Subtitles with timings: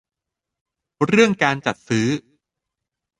[1.07, 2.07] เรื่องการจัดซื้อ